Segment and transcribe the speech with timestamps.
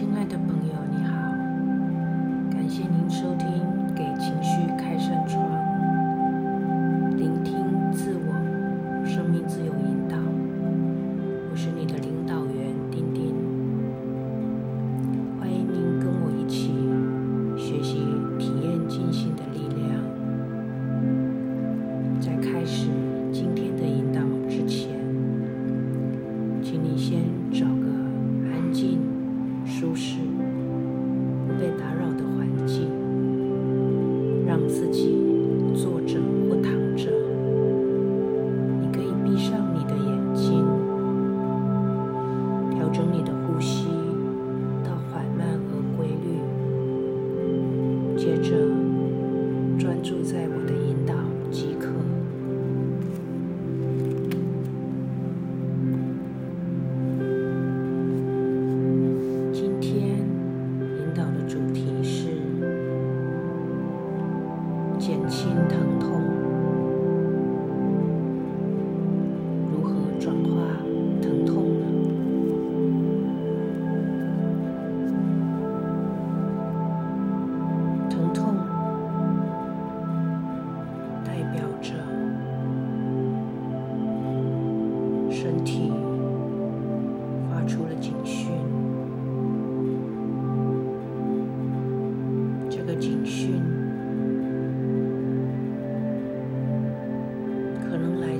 [0.00, 1.12] 亲爱的朋友你好。
[2.50, 3.46] 感谢您收听
[3.94, 5.69] 给情绪开扇窗。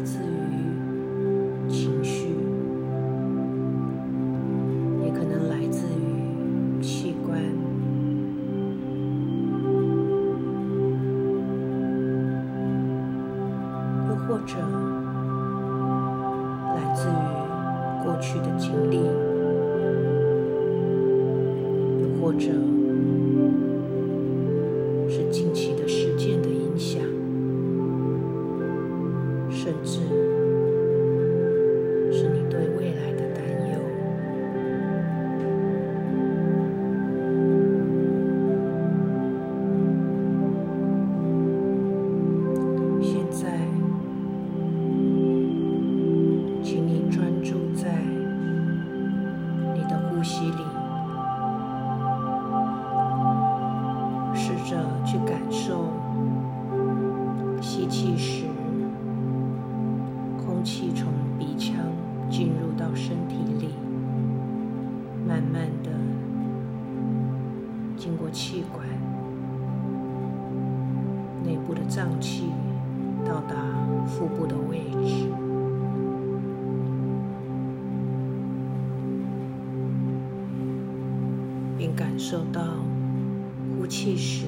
[0.04, 0.29] 次。
[71.70, 72.50] 我的脏器
[73.24, 73.54] 到达
[74.04, 75.28] 腹部的位置。
[81.78, 82.60] 并感受到
[83.78, 84.46] 呼气时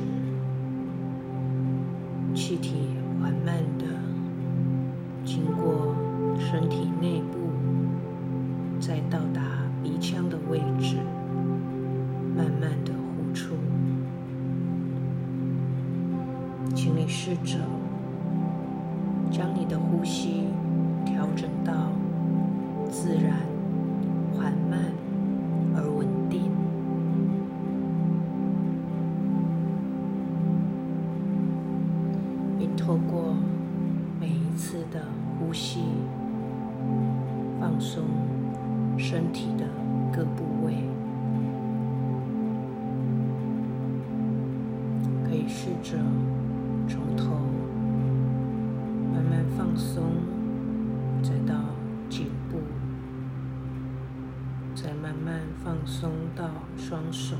[55.32, 56.44] 慢放松到
[56.76, 57.34] 双手，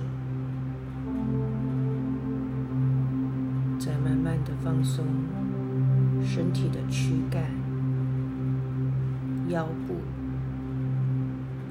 [3.78, 5.04] 再慢慢的放松
[6.24, 7.42] 身体的躯干、
[9.48, 9.96] 腰部、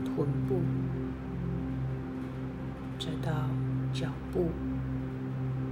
[0.06, 0.62] 臀部，
[3.00, 3.47] 再到
[3.91, 4.51] 脚部，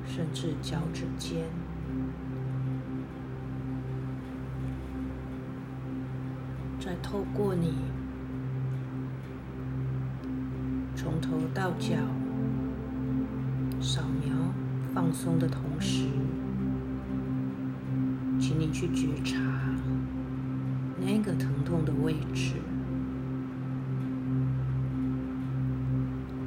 [0.04, 1.46] 甚至脚趾尖。
[6.80, 7.99] 再透过你。
[11.01, 11.96] 从头到脚
[13.80, 14.36] 扫描
[14.94, 16.10] 放松的同时
[18.38, 19.40] 请你去觉察
[21.00, 22.56] 那个疼痛的位置。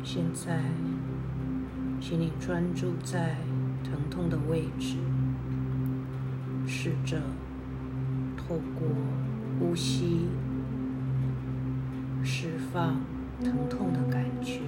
[0.04, 0.60] 现在
[1.98, 3.36] 请你专注在
[3.82, 4.98] 疼痛的位置
[6.66, 7.22] 试着
[8.36, 8.86] 透过
[9.58, 10.28] 呼吸
[12.22, 13.00] 释放
[13.44, 14.60] 疼痛的感觉。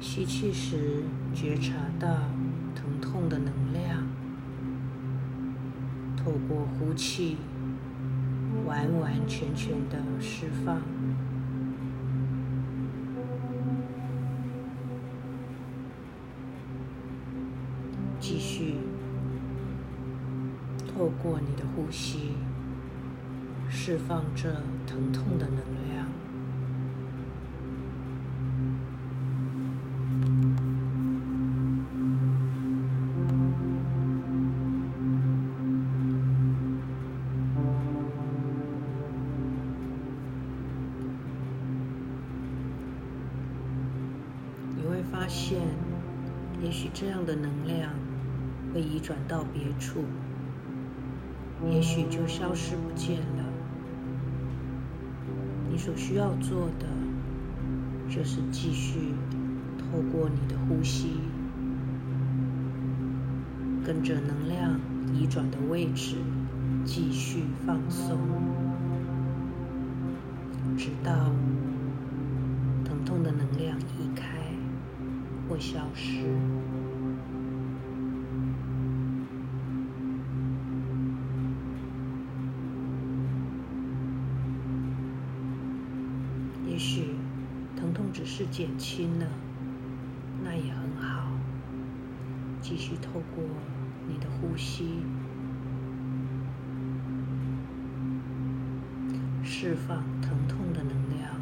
[0.00, 1.04] 吸气时
[1.34, 2.08] 觉察到
[2.74, 4.06] 疼痛的能量
[6.16, 7.38] 透过呼气
[8.64, 10.82] 完完全全的释放。
[21.24, 22.34] 过你的呼吸，
[23.70, 24.52] 释放这
[24.86, 25.56] 疼痛的能
[25.88, 26.06] 量。
[44.76, 45.62] 你会发现，
[46.62, 47.94] 也许这样的能量
[48.74, 50.04] 会移转到别处，
[51.70, 53.44] 也许就消失不见了。
[55.70, 56.86] 你所需要做的，
[58.08, 59.14] 就是继续
[59.78, 61.20] 透过你的呼吸，
[63.84, 64.78] 跟着能量
[65.12, 66.16] 移转的位置
[66.84, 68.18] 继续放松，
[70.76, 71.12] 直到
[72.84, 74.28] 疼痛的能量移开。
[75.46, 76.24] 或消失。
[88.56, 89.26] 减轻了，
[90.44, 91.26] 那也很好。
[92.62, 93.42] 继续透过
[94.06, 95.00] 你的呼吸，
[99.42, 101.34] 释放疼痛的能量，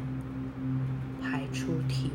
[1.21, 2.09] 排出体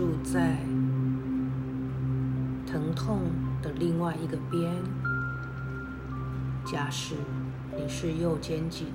[0.00, 0.56] 住在
[2.66, 3.20] 疼痛
[3.60, 4.72] 的另外一个边。
[6.64, 7.16] 假使
[7.76, 8.86] 你是右肩颈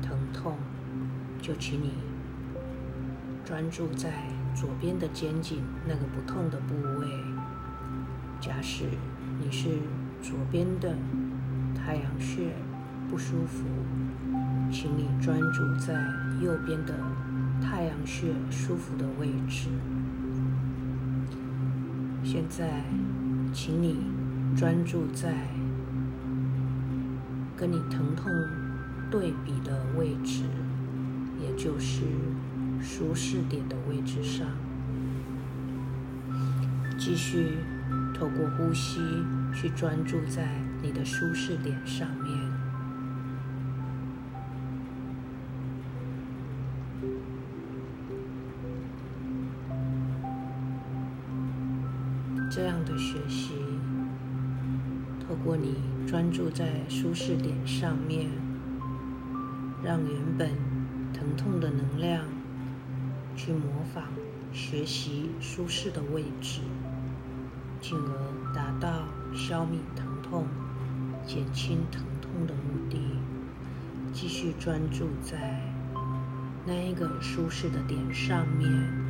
[0.00, 0.56] 疼痛，
[1.42, 1.94] 就请你
[3.44, 5.58] 专注在左边的肩颈
[5.88, 7.08] 那个不痛的部位。
[8.40, 8.84] 假使
[9.40, 9.70] 你是
[10.22, 10.94] 左边的
[11.74, 12.54] 太阳穴
[13.10, 13.64] 不舒服，
[14.70, 15.94] 请你专注在
[16.40, 16.94] 右边的。
[17.60, 19.68] 太阳穴舒服的位置。
[22.34, 22.82] 现在，
[23.52, 23.96] 请你
[24.56, 25.32] 专注在
[27.56, 28.28] 跟你疼痛
[29.08, 30.42] 对比的位置，
[31.40, 32.02] 也就是
[32.82, 34.48] 舒适点的位置上。
[36.98, 37.58] 继续
[38.12, 38.98] 透过呼吸
[39.54, 42.43] 去专注在你的舒适点上面。
[57.14, 58.28] 舒适点上面，
[59.84, 60.50] 让原本
[61.12, 62.24] 疼痛的能量
[63.36, 64.02] 去模仿
[64.52, 66.58] 学习舒适的位置，
[67.80, 70.48] 进而达到消灭疼痛、
[71.24, 72.98] 减轻疼痛的目的。
[74.12, 75.62] 继续专注在
[76.66, 79.03] 那一个舒适的点上面。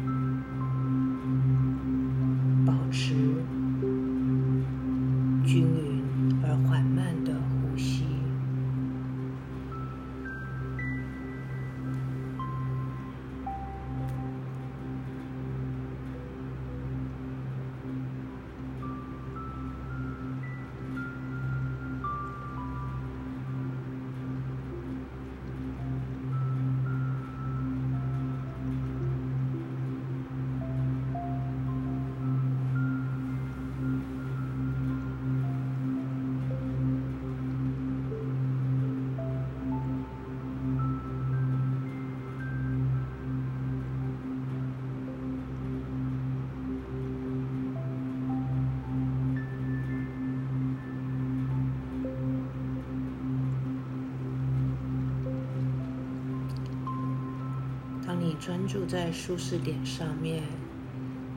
[58.40, 60.42] 专注在舒适点上面，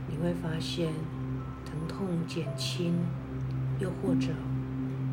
[0.08, 0.94] 你会发现
[1.66, 2.94] 疼痛减轻，
[3.80, 4.27] 又或者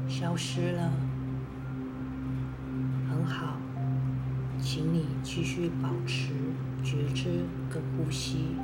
[0.09, 0.91] 消失了。
[3.09, 3.57] 很好，
[4.61, 6.33] 请你继续保持
[6.83, 8.57] 觉知跟呼吸。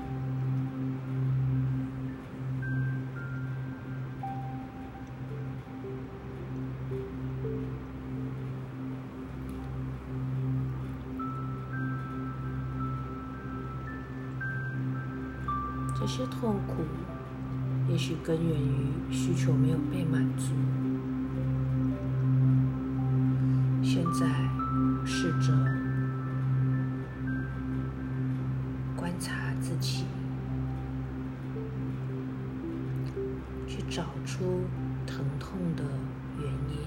[17.90, 20.54] 也许根源于需求没有被满足。
[23.82, 24.26] 现在
[25.04, 25.52] 试着
[28.96, 30.04] 观察自己，
[33.66, 34.62] 去找出
[35.04, 35.82] 疼痛的
[36.38, 36.78] 原因。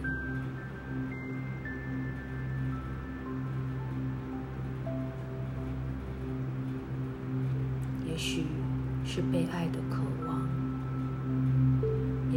[8.07, 8.45] 也许
[9.03, 10.02] 是被爱的渴，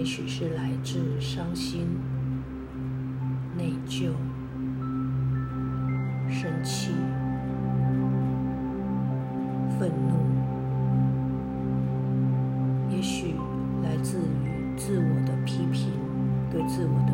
[0.07, 1.89] 许是来自伤心、
[3.59, 4.13] 内疚。
[6.29, 6.91] 生气、
[9.79, 10.17] 愤怒，
[12.91, 13.35] 也许
[13.83, 15.93] 来自于自我的批评，
[16.51, 17.13] 对自我的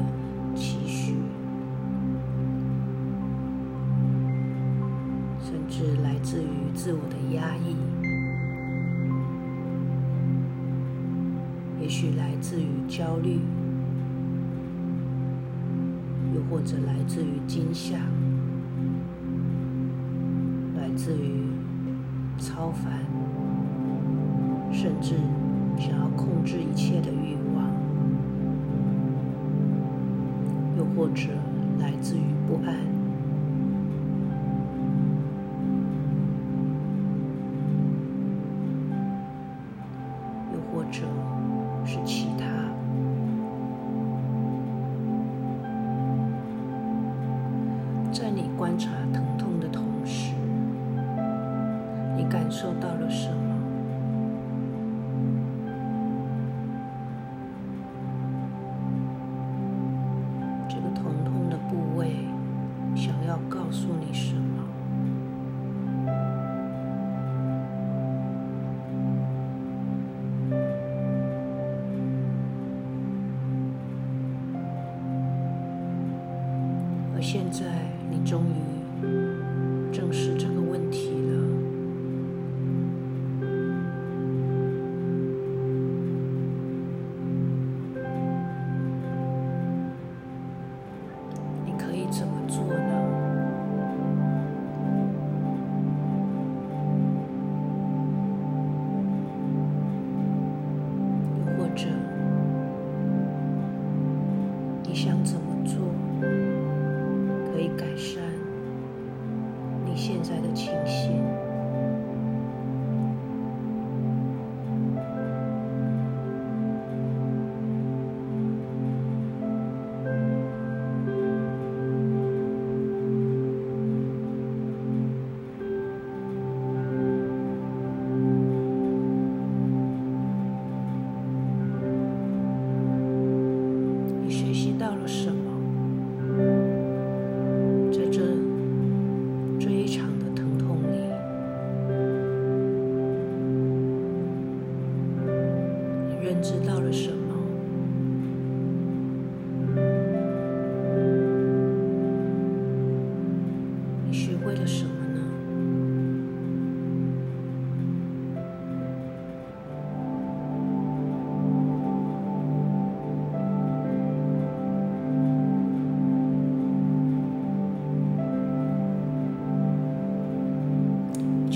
[0.56, 1.14] 期许，
[5.40, 7.76] 甚至来自于自我的压抑，
[12.02, 13.38] 许来自于焦虑，
[16.34, 17.96] 又或者来自于惊吓。
[20.76, 21.44] 来自于
[22.38, 23.04] 超凡，
[24.72, 25.14] 甚至
[25.78, 27.70] 想要控制一切的欲望，
[30.76, 31.28] 又或者
[31.78, 32.78] 来自于不安，
[63.32, 64.41] 要告诉你什？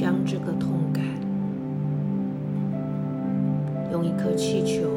[0.07, 1.05] 将这个痛感
[3.91, 4.89] 用一颗气球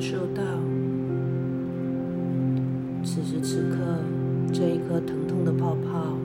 [0.00, 0.42] 感受到
[3.04, 3.76] 此时此刻
[4.50, 6.16] 这一颗疼痛的泡泡，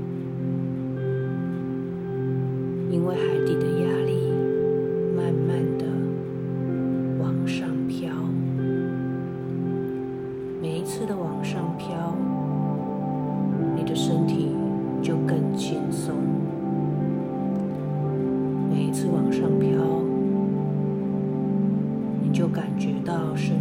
[2.89, 4.31] 因为海底的压力，
[5.13, 5.85] 慢慢的
[7.19, 8.09] 往上飘。
[10.61, 12.15] 每一次的往上飘，
[13.75, 14.55] 你的身体
[15.01, 16.15] 就更轻松。
[18.71, 19.67] 每一次往上飘，
[22.23, 23.54] 你就感觉到身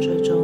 [0.00, 0.35] 追逐。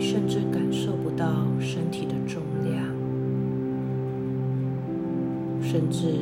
[0.00, 1.26] 甚至感受不到
[1.58, 2.84] 身体的重量，
[5.60, 6.20] 甚至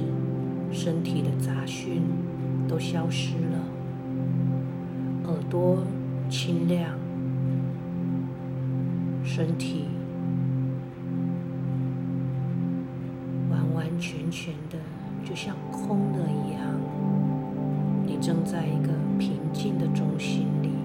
[0.72, 2.03] 身体的杂讯
[2.66, 3.59] 都消失了，
[5.27, 5.79] 耳朵
[6.29, 6.98] 清亮，
[9.22, 9.85] 身体
[13.51, 14.79] 完完全全的
[15.22, 16.62] 就像空的一样。
[18.07, 20.76] 你正在一个平静的中心里。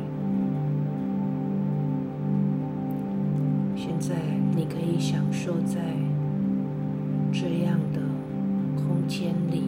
[5.02, 5.80] 享受在
[7.34, 8.00] 这样的
[8.76, 9.64] 空间里，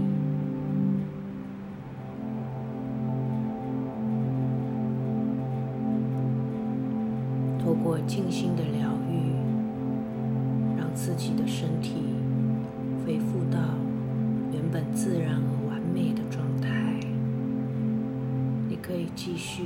[7.57, 9.33] 透过静心的疗愈，
[10.77, 11.95] 让自己的身体
[13.03, 13.57] 恢复到
[14.51, 16.99] 原本自然而完美的状态。
[18.69, 19.63] 你可以继续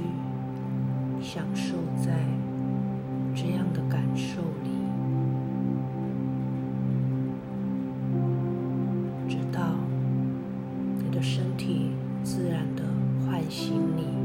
[1.21, 2.25] 享受在
[3.36, 4.41] 这样的感受。
[13.49, 14.16] 心里。